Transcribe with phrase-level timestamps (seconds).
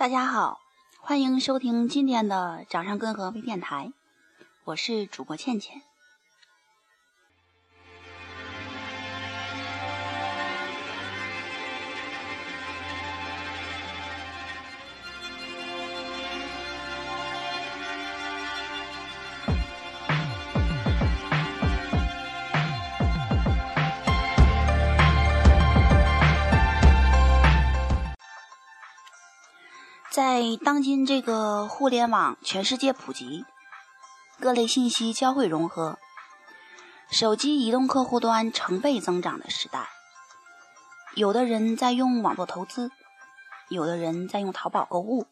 [0.00, 0.62] 大家好，
[0.98, 3.92] 欢迎收听今天的掌上根河微电台，
[4.64, 5.82] 我是主播倩倩。
[30.20, 33.46] 在当今这个互联网全世界普及、
[34.38, 35.98] 各类信息交汇融合、
[37.10, 39.88] 手机移动客户端成倍增长的时代，
[41.14, 42.90] 有的人在用网络投资，
[43.70, 45.26] 有的人在用淘宝购物，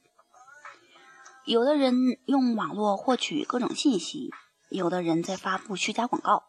[1.44, 4.30] 有的人用网络获取各种信息，
[4.70, 6.44] 有的人在发布虚假广告，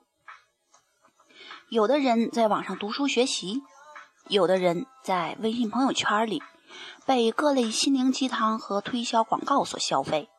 [1.67, 3.63] 有的人在网上读书学习，
[4.29, 6.41] 有的人在微信朋友圈里。
[7.05, 10.29] 被各类心灵鸡汤和推销广告所消费，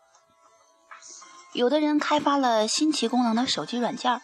[1.52, 4.20] 有的人开发了新奇功能的手机软件，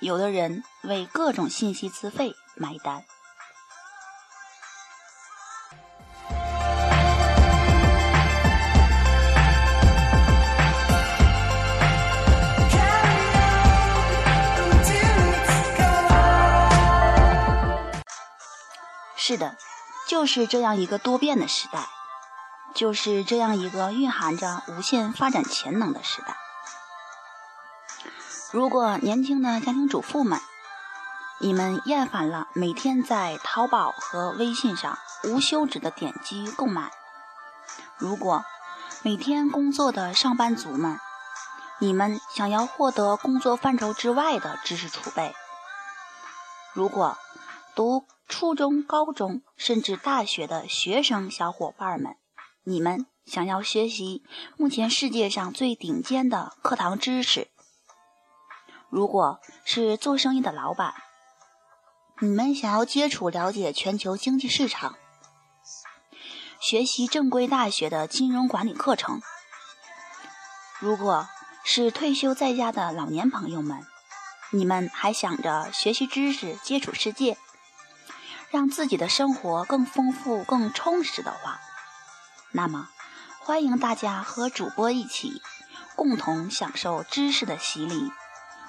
[0.00, 3.04] 有的人为各种信息资费买单。
[19.16, 19.56] 是的。
[20.06, 21.88] 就是这样一个多变的时代，
[22.74, 26.36] 就是这样一个蕴含着无限发展潜能的时代。
[28.52, 30.40] 如果年轻的家庭主妇们，
[31.40, 36.90] 你们厌烦了每天在淘宝和微信上无休止的点击购买；
[37.96, 38.44] 如果
[39.02, 41.00] 每天工作的上班族们，
[41.80, 45.32] 你们想要获得工作范畴之外的知识储备；
[46.72, 47.18] 如果
[47.74, 52.16] 读初中、高中甚至大学的学生小伙伴们，
[52.64, 54.24] 你们想要学习
[54.56, 57.48] 目前世界上最顶尖的课堂知识；
[58.88, 60.94] 如果是做生意的老板，
[62.20, 64.96] 你们想要接触、了解全球经济市场，
[66.60, 69.20] 学习正规大学的金融管理课程；
[70.80, 71.28] 如果
[71.62, 73.80] 是退休在家的老年朋友们，
[74.50, 77.36] 你们还想着学习知识、接触世界。
[78.54, 81.60] 让自己的生活更丰富、更充实的话，
[82.52, 82.88] 那么
[83.40, 85.42] 欢迎大家和主播一起，
[85.96, 88.12] 共同享受知识的洗礼，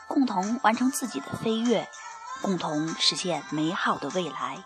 [0.08, 1.88] 共同完成自己的飞跃，
[2.42, 4.64] 共同实现美好的未来。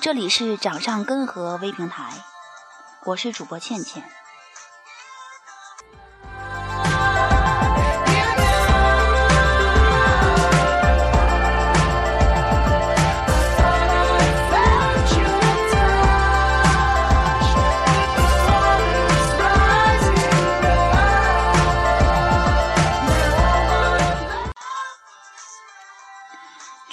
[0.00, 2.14] 这里是掌上根河微平台，
[3.04, 4.10] 我是主播倩倩。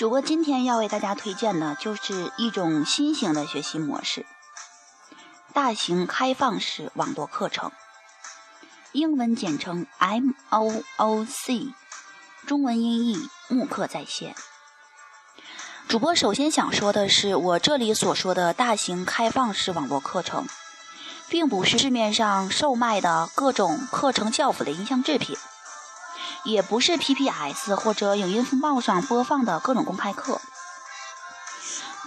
[0.04, 4.26] 主播今天要为大家推荐的就是一种新型的学习模式——
[5.56, 7.72] 大型开放式网络课程，
[8.92, 11.72] 英文简称 MOOC，
[12.46, 14.36] 中文音译慕课在线。
[15.88, 20.46] 主播首先想说的是，我这里所说的大型开放式网络课程，
[21.30, 25.38] 并不是市面上售卖的各种课程教辅的音像制品。
[26.44, 30.42] 也不是 PPS 或者影音风暴上播放的各种公开课，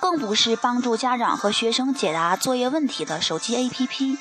[0.01, 4.19] 更不是帮助家长和学生解答作业问题的手机 APP。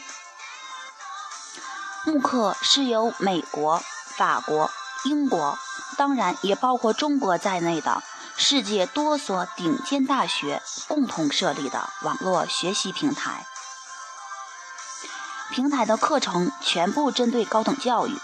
[2.06, 3.84] 慕课是由美国、
[4.16, 4.72] 法国、
[5.04, 5.58] 英国，
[5.98, 8.02] 当然也包括中国在内的
[8.38, 13.46] 世界多所顶尖大学共同设立的网络学习平台。
[15.52, 18.18] 平台的课程全部针对高等教育，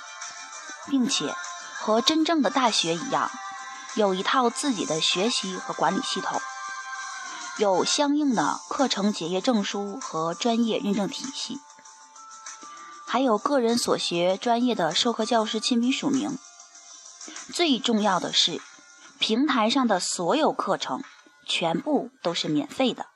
[0.88, 1.36] 并且。
[1.82, 3.32] 和真正的大学一样，
[3.96, 6.40] 有一套自己的学习和管理系统，
[7.58, 11.60] 有相应的课程结业证书和专业认证体系，
[13.08, 16.38] 还有个人所学专业的授课教师亲笔署名。
[17.52, 18.62] 最重要的是，
[19.18, 21.04] 平台上的所有课程
[21.48, 23.08] 全部都是免费的。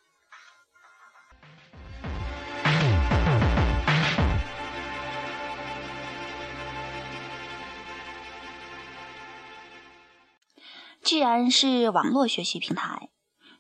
[11.05, 13.09] 既然是网络学习平台，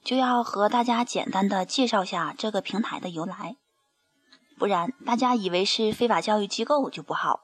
[0.03, 3.55] 就要和大家简单的介绍下这个平台的由来，
[4.57, 7.41] 不然大家以为是非法教育机构就不好了。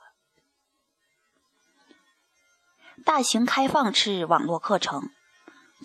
[3.05, 5.03] 大型开放式网络课程，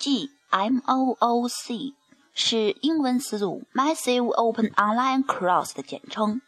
[0.00, 1.92] 即 MOOC，
[2.32, 6.40] 是英文词组 Massive Open Online Course 的简称。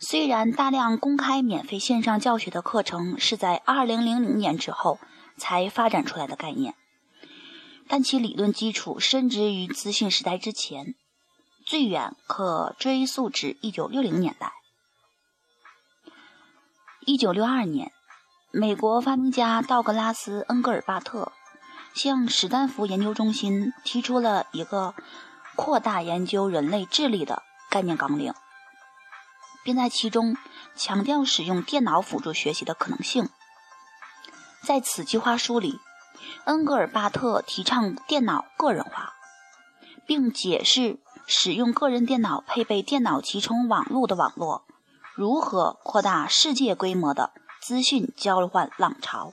[0.00, 4.98] 虽然大量公开免费线上教学的课程是在2000年之后
[5.40, 6.76] 才发展出来的概念，
[7.88, 10.94] 但其理论基础深植于资讯时代之前，
[11.66, 14.52] 最远可追溯至1960年代。
[17.06, 17.92] 1962年，
[18.52, 21.32] 美国发明家道格拉斯·恩格尔巴特。
[21.92, 24.94] 向史丹福研究中心提出了一个
[25.56, 28.32] 扩大研究人类智力的概念纲领，
[29.64, 30.36] 并在其中
[30.76, 33.28] 强调使用电脑辅助学习的可能性。
[34.62, 35.78] 在此计划书里，
[36.44, 39.14] 恩格尔巴特提倡电脑个人化，
[40.06, 44.64] 并解释使用个人电脑配备电脑集成网络的网络
[45.14, 49.32] 如何扩大世界规模的资讯交换浪潮。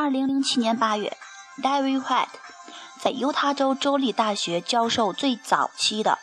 [0.00, 1.16] 二零零七年八月
[1.60, 2.28] ，David White
[3.00, 6.20] 在犹他州州立大学教授最早期的，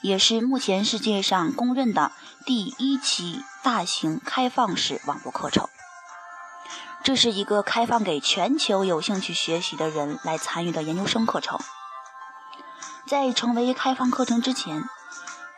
[0.00, 2.10] 也是目前世界上公认的
[2.46, 5.68] 第一期大型开放式网络课程。
[7.04, 11.60] 这是一个开放给全球有兴趣学习的人来参与的研究生课程。
[13.06, 14.84] 在成为开放课程之前，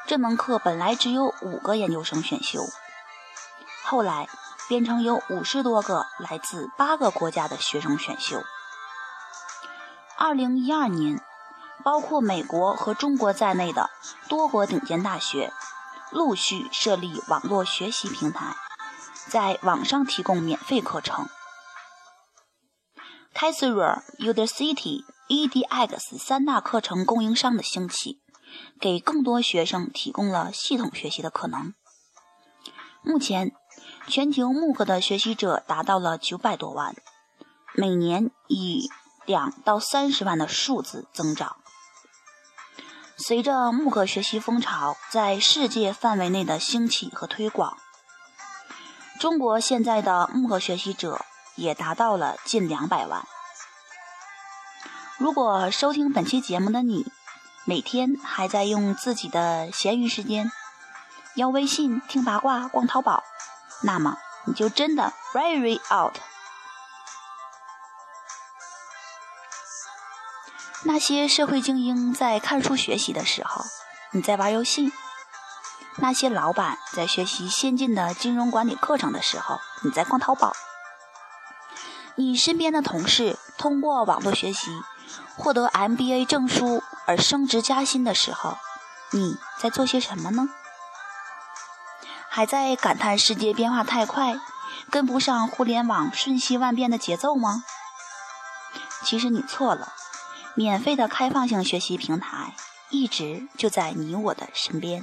[0.09, 2.65] 这门课本来只有五个研究生选修，
[3.85, 4.29] 后来。
[4.71, 8.45] 变成有五十多个来自八个国家的学生选修。
[10.17, 11.21] 二零一二年，
[11.83, 13.91] 包括美国和中国在内的
[14.29, 15.53] 多国顶尖大学
[16.13, 18.55] 陆续设立网络学习平台，
[19.27, 21.27] 在网上提供免费课程。
[23.35, 28.21] Cassar、Udacity、edX 三大课程供应商的兴起，
[28.81, 31.75] 给更多学生提供了系统学习的可能。
[33.03, 33.51] 目前。
[34.11, 36.97] 全球慕课的学习者达到了九百多万，
[37.75, 38.91] 每年以
[39.25, 41.57] 两到三十万的数字增长。
[43.17, 47.79] 随着慕课学习风潮在世界范围内的兴起和推广，
[49.21, 51.25] 中国现在的慕课学习者
[51.55, 53.25] 也达到了近两百万。
[55.19, 57.07] 如果收听本期节目的你，
[57.65, 60.51] 每天还在用自己的闲余时间
[61.37, 63.23] 要微信听八卦、逛淘宝。
[63.83, 66.17] 那么你就真的 very out。
[70.83, 73.63] 那些社会精英在看书学习的时候，
[74.13, 74.91] 你在玩游戏；
[75.97, 80.53] 那些老板在学习先进的金融管理课程的时候，你在逛淘宝；
[82.15, 84.71] 你身边的同事通过网络学习
[85.37, 88.57] 获得 MBA 证书而升职加薪的时候，
[89.11, 90.49] 你在做些什么呢？
[92.33, 94.39] 还在感叹世界变化太快，
[94.89, 97.65] 跟不上互联网瞬息万变的节奏吗？
[99.05, 99.93] 其实你错了，
[100.55, 102.55] 免费的开放性学习平台
[102.91, 105.03] 一直就在你我的身边。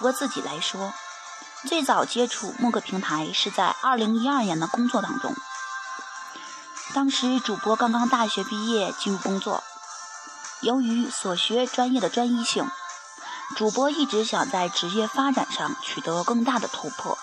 [0.00, 0.94] 主播自己来说，
[1.68, 5.36] 最早接触慕课平台是在2012年的工作当中。
[6.94, 9.62] 当时主播刚刚大学毕业进入工作，
[10.62, 12.66] 由于所学专业的专一性，
[13.54, 17.18] 主播一直想在职业发展上取得更大的突破。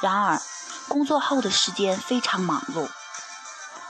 [0.00, 0.40] 然而，
[0.88, 2.88] 工作后的时间非常忙碌，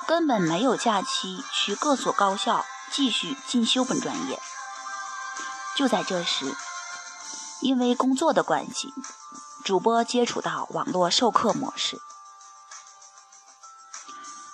[0.08, 4.42] 根本没有假期去各所高校继续进修本专业。
[5.76, 6.56] 就在这时，
[7.60, 8.92] 因为工作的关系，
[9.64, 11.98] 主播接触到网络授课模式。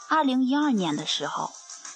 [0.08, 1.50] 二零一二年的时候，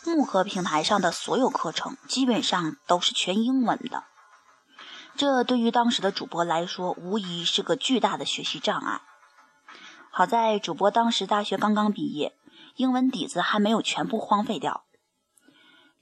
[0.04, 4.04] 慕课平台上的所有课程基本上都是全英文的，
[5.16, 9.00] 这对于当时的主播来说，无疑是个巨大的学习障碍。
[10.10, 12.36] 好在主播当时大学刚刚毕业，
[12.74, 14.84] 英文底子还没有全部荒废掉，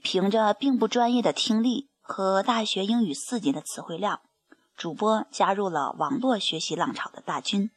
[0.03, 4.21] 凭着并不专业的听力和大学英语四级的词汇量。
[4.77, 7.71] 主播加入了网络学习浪潮的大军。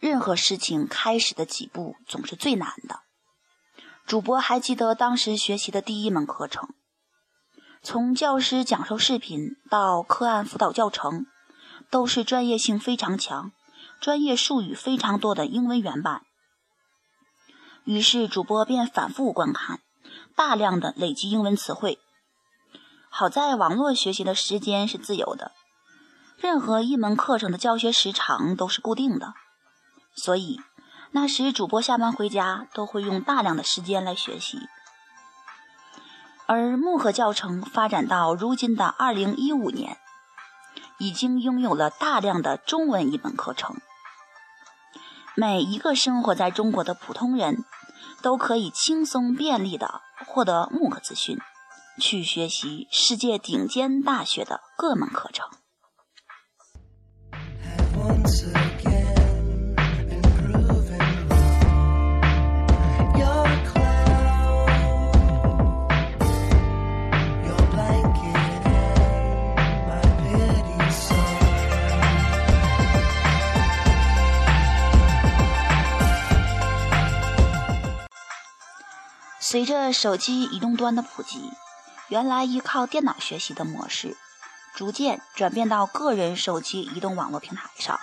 [0.00, 3.00] 任何事情开始的几步总是最难的。
[4.06, 6.68] 主播还记得当时学习的第一门课程，
[7.82, 11.26] 从教师讲授视频到课案辅导教程，
[11.90, 13.52] 都是专业性非常强、
[14.00, 16.22] 专业术语非常多的英文原版。
[17.84, 19.80] 于是主播便反复观看，
[20.34, 22.00] 大量的累积英文词汇。
[23.10, 25.52] 好在网络学习的时间是自由的，
[26.36, 29.34] 任何一门课程的教学时长都是固定的，
[30.14, 30.60] 所以
[31.10, 34.60] 那时主播下班回家都会用大量的时间来学习。
[36.46, 39.98] 而木盒教程发展到如今的二零一五年，
[40.98, 43.76] 已经拥有了大量的中文译本课程。
[45.34, 47.64] 每一个生活在中国的普通人，
[48.22, 51.38] 都可以轻松便利地获得木课资讯，
[51.98, 55.48] 去学习世界顶尖大学的各门课程。
[79.50, 81.40] 随着手机移动端的普及，
[82.08, 84.16] 原来依靠电脑学习的模式，
[84.74, 88.00] 逐渐转变到个人手机移动网络平台上。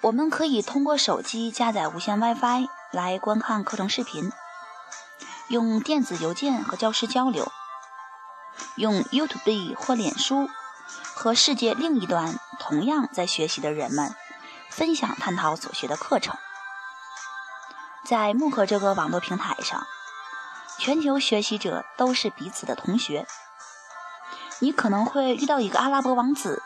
[0.00, 4.30] 我们可以通过手机加载无线 WiFi 来观看课程视频，
[5.48, 7.50] 用电子邮件和教师交流，
[8.76, 10.48] 用 YouTube 或脸书
[11.16, 14.14] 和世界另一端同样在学习的人们
[14.70, 16.36] 分享探讨所学的课程。
[18.04, 19.84] 在慕课这个网络平台上。
[20.78, 23.26] 全球学习者都是彼此的同学。
[24.60, 26.62] 你可能会遇到一个阿拉伯王子，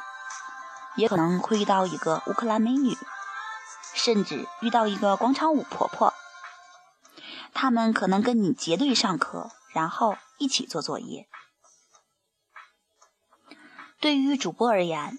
[0.97, 2.97] 也可能会遇到一个乌克兰美女，
[3.95, 6.15] 甚至遇到一个广场舞婆婆。
[7.53, 11.29] 他们可能跟你结对上课，然后一起做作业。
[14.01, 15.19] 对于主播而言，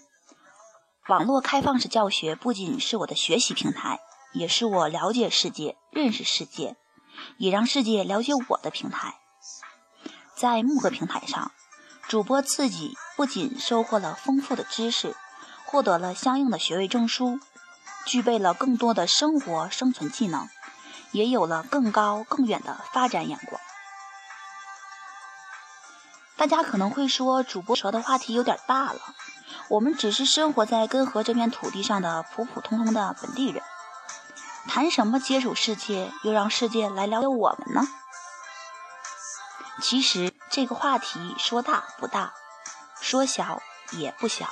[1.08, 4.00] 网络开放式教学不仅是我的学习平台，
[4.32, 6.76] 也是我了解世界、认识世界。
[7.36, 9.14] 也让世界了解我的平台，
[10.36, 11.52] 在木格平台上，
[12.08, 15.16] 主播自己不仅收获了丰富的知识，
[15.64, 17.40] 获得了相应的学位证书，
[18.06, 20.48] 具备了更多的生活生存技能，
[21.12, 23.60] 也有了更高更远的发展眼光。
[26.36, 29.00] 大家可能会说，主播说的话题有点大了，
[29.68, 33.62] 我们只是生活在根河这片土地上的普普通通的本地人。
[34.66, 37.86] 谈什么接触世界，又让世界来了解我们呢？
[39.82, 42.32] 其实这个话题说大不大，
[43.00, 43.60] 说小
[43.92, 44.48] 也不小。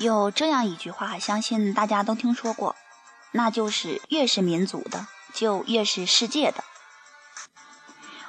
[0.00, 2.74] 有这样一句话，相信大家都听说过，
[3.32, 6.64] 那就是越是民族的，就越是世界的。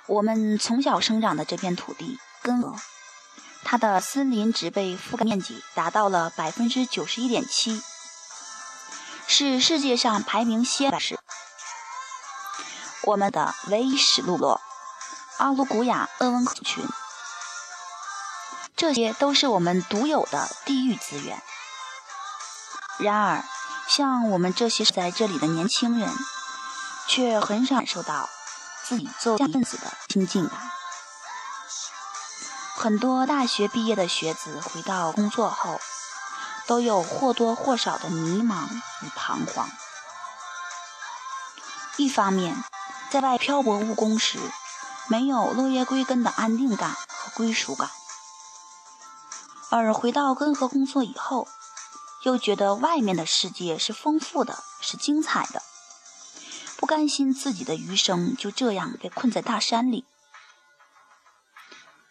[0.05, 2.75] 我们从小生长的这片土地，根河，
[3.63, 7.81] 它的森林植被覆盖面积达到了百分之九十一点七，
[9.25, 10.99] 是世界上排名先的。
[13.03, 14.59] 我们的唯一史部落——
[15.39, 16.83] 阿鲁古雅鄂温克族群，
[18.75, 21.41] 这些都是我们独有的地域资源。
[23.01, 23.43] 然而，
[23.87, 26.07] 像我们这些在这里的年轻人，
[27.07, 28.29] 却很少感受到
[28.83, 30.57] 自己作为分子的亲近感。
[32.75, 35.79] 很多大学毕业的学子回到工作后，
[36.67, 38.67] 都有或多或少的迷茫
[39.01, 39.67] 与彷徨。
[41.97, 42.63] 一方面，
[43.09, 44.39] 在外漂泊务工时，
[45.07, 47.89] 没有落叶归根的安定感和归属感；
[49.69, 51.47] 而回到根河工作以后，
[52.23, 55.61] 又觉得外面的世界是丰富的，是精彩的，
[56.77, 60.05] 不甘心自己的余生就这样被困在大山里。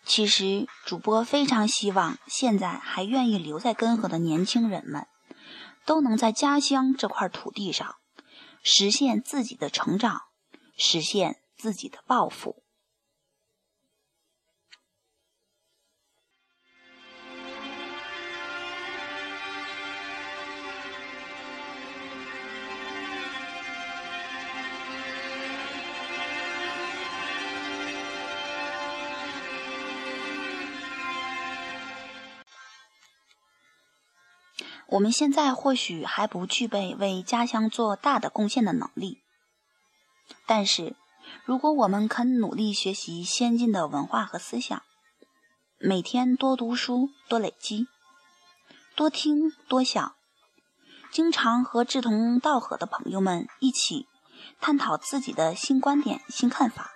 [0.05, 5.07] 其实，主播非常希望现在还愿意留在根河的年轻人们，
[5.87, 7.95] 都能在家乡这块土地上
[8.64, 10.23] 实现自己的成长，
[10.76, 12.64] 实现自己的抱负。
[34.91, 39.23] 我们现在或许还不具备为家乡做大的贡献的能力，
[40.47, 40.97] 但是，
[41.45, 44.83] 如果我们肯努力学习先进的文化和思想，
[45.79, 47.87] 每天多读书、多累积、
[48.97, 50.17] 多听、多想，
[51.13, 54.09] 经常和志同道合的朋友们一起
[54.61, 56.91] 探讨自己的新观点、新看法，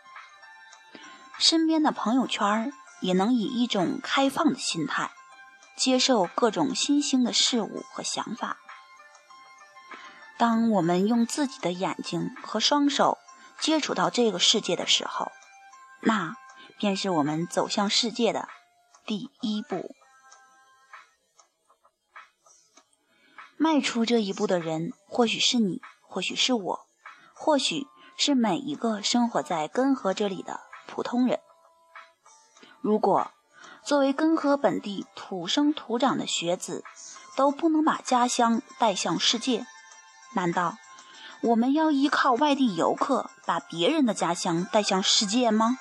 [1.38, 5.12] 身边的朋友圈也能以一种开放的心态。
[5.76, 8.58] 接受各种新兴的事物和想法。
[10.38, 13.18] 当我们用自己的眼睛和双手
[13.60, 15.30] 接触到这个世界的时候，
[16.00, 16.36] 那
[16.78, 18.48] 便是我们走向世界的
[19.04, 19.94] 第一步。
[23.56, 26.86] 迈出这一步的人，或许是你，或许是我，
[27.34, 31.40] 或许是每一个生活在根河这里的普通人。
[32.80, 33.30] 如果。
[33.84, 36.82] 作为根河本地土生土长的学子，
[37.36, 39.66] 都不能把家乡带向世界，
[40.32, 40.78] 难道
[41.42, 45.78] 我们要依靠外地游客把别人的家乡带向世界吗？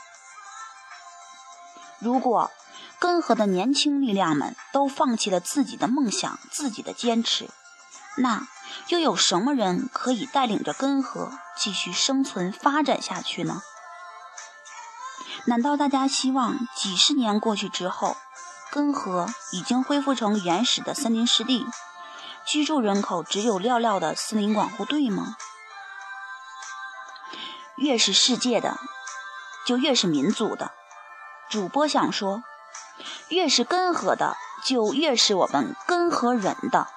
[1.99, 2.51] 如果
[2.99, 7.49] 根河的年轻力量们都放弃了自己的梦想、自己的坚持，
[8.17, 8.45] 那
[8.89, 13.61] 又有什么人可以带领着根河继续生存发展下去呢？
[15.45, 18.15] 难道大家希望几十年过去之后，
[18.71, 21.67] 根河已经恢复成原始的森林湿地，
[22.45, 25.35] 居住人口只有寥寥的森林管护队吗？
[27.75, 28.79] 越是世界的，
[29.65, 30.71] 就越是民族的。
[31.49, 32.41] 主播想说，
[33.27, 36.87] 越是根河的，就越是我们根河人的。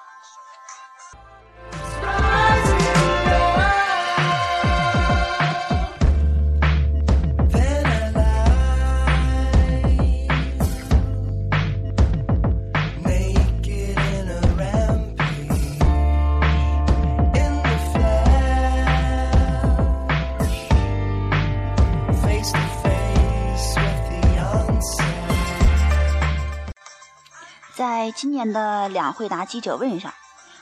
[28.11, 30.13] 今年的两会答记者问上，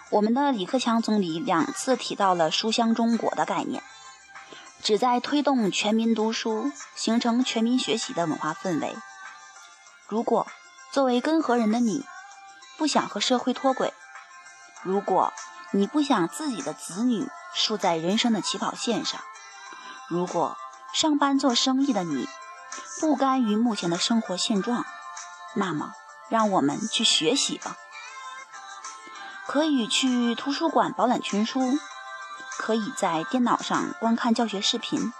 [0.09, 3.83] 我们的李克强总理两次提到了“书香中国”的概念，
[4.81, 8.95] 旨在推动全民读书，形成全民学习的文化氛围。
[10.07, 10.47] 如果
[10.91, 12.05] 作为根河人的你
[12.77, 13.93] 不想和社会脱轨，
[14.83, 15.33] 如果
[15.71, 19.19] 你不想自己的子女输在人生的起跑线上，
[20.07, 20.55] 如果
[20.93, 22.29] 上班做生意的你
[23.01, 24.85] 不甘于目前的生活现状，
[25.55, 25.91] 那么。
[26.29, 27.77] 让我们去学习吧，
[29.45, 31.77] 可以去图书馆饱览群书，
[32.57, 35.13] 可以在电脑上观看教学视频，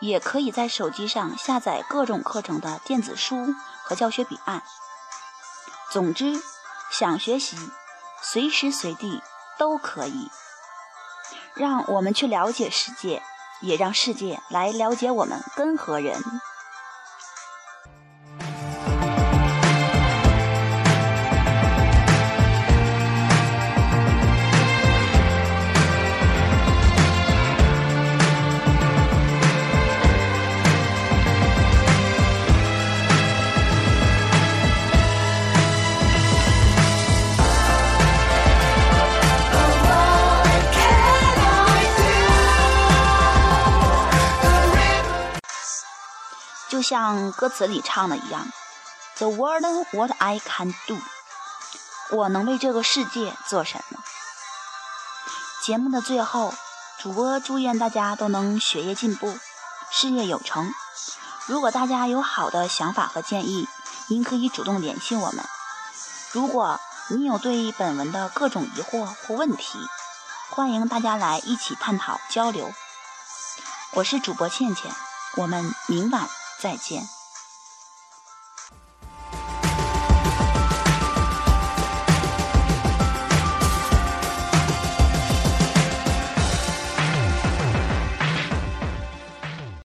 [0.00, 4.62] 也可以在手机上下载各种课程的电子书和教学笔案。
[5.90, 6.40] 总之，
[6.90, 7.56] 想学习，
[8.22, 9.22] 随时随地
[9.58, 10.30] 都可以。
[11.54, 13.22] 让我们去了解世界，
[13.60, 16.22] 也让世界来了解我们根河人。
[46.78, 48.46] 就像歌词里唱的一样
[49.16, 50.96] ，The world what I can do，
[52.10, 53.98] 我能为这个世界做什么？
[55.64, 56.54] 节目的最后，
[57.00, 59.36] 主播祝愿大家都能学业进步，
[59.90, 60.72] 事业有成。
[61.46, 63.66] 如果大家有好的想法和建议，
[64.06, 65.44] 您可以主动联系我们。
[66.30, 69.80] 如果你有对本文的各种疑惑或问题，
[70.50, 72.72] 欢迎大家来一起探讨交流。
[73.94, 74.94] 我是主播倩倩，
[75.34, 76.28] 我们明晚。
[76.58, 77.17] 再见。